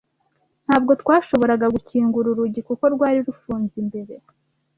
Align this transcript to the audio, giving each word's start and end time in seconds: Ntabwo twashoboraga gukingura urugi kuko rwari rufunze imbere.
Ntabwo 0.65 0.91
twashoboraga 1.01 1.65
gukingura 1.75 2.27
urugi 2.29 2.61
kuko 2.67 2.83
rwari 2.93 3.19
rufunze 3.27 3.73
imbere. 3.83 4.13